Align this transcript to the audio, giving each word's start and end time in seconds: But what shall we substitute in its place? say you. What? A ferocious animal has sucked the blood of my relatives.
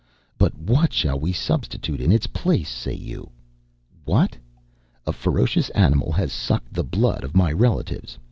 But 0.39 0.57
what 0.57 0.91
shall 0.93 1.19
we 1.19 1.31
substitute 1.31 2.01
in 2.01 2.11
its 2.11 2.25
place? 2.25 2.69
say 2.71 2.95
you. 2.95 3.29
What? 4.03 4.35
A 5.05 5.13
ferocious 5.13 5.69
animal 5.77 6.11
has 6.13 6.33
sucked 6.33 6.73
the 6.73 6.83
blood 6.83 7.23
of 7.23 7.35
my 7.35 7.51
relatives. 7.51 8.17